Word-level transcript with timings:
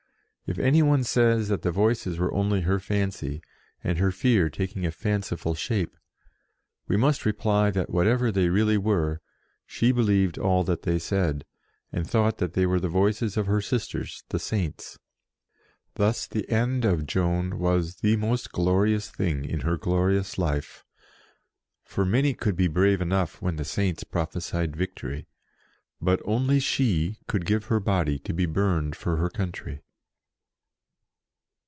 If 0.47 0.59
any 0.59 0.81
one 0.81 1.05
says 1.05 1.47
that 1.47 1.61
the 1.61 1.71
Voices 1.71 2.19
were 2.19 2.33
only 2.33 2.59
her 2.63 2.77
fancy, 2.77 3.41
and 3.85 3.97
her 3.99 4.11
fear 4.11 4.49
taking 4.49 4.85
a 4.85 4.91
fanciful 4.91 5.55
shape, 5.55 5.95
we 6.89 6.97
must 6.97 7.25
reply 7.25 7.71
that, 7.71 7.89
whatever 7.89 8.33
they 8.33 8.49
really 8.49 8.77
were, 8.77 9.21
she 9.65 9.93
believed 9.93 10.37
all 10.37 10.65
that 10.65 10.81
they 10.81 10.99
said, 10.99 11.45
and 11.93 12.05
thought 12.05 12.39
that 12.39 12.51
they 12.51 12.65
were 12.65 12.81
the 12.81 12.89
voices 12.89 13.37
of 13.37 13.45
her 13.45 13.61
sisters, 13.61 14.25
the 14.27 14.39
Saints. 14.39 14.99
Thus 15.95 16.27
the 16.27 16.49
end 16.49 16.83
of 16.83 17.07
Joan 17.07 17.57
was 17.57 17.95
the 18.01 18.17
most 18.17 18.51
glorious 18.51 19.09
thing 19.09 19.45
in 19.45 19.61
her 19.61 19.77
glorious 19.77 20.37
life, 20.37 20.83
for 21.85 22.03
many 22.03 22.33
could 22.33 22.57
be 22.57 22.67
brave 22.67 22.99
enough 22.99 23.41
when 23.41 23.55
the 23.55 23.63
Saints 23.63 24.03
prophesied 24.03 24.75
victory, 24.75 25.27
but 26.01 26.19
only 26.25 26.59
she 26.59 27.19
could 27.27 27.45
give 27.45 27.65
her 27.67 27.79
body 27.79 28.19
to 28.19 28.33
be 28.33 28.45
burned 28.45 28.97
for 28.97 29.15
her 29.15 29.29
country. 29.29 29.81